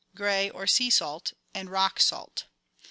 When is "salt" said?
0.89-1.33, 1.99-2.45